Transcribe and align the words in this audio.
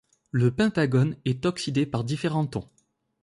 Le 0.31 0.49
pentagone 0.49 1.15
est 1.25 1.45
oxydé 1.45 1.85
par 1.85 2.03
différents 2.03 2.47
tons. 2.47 2.67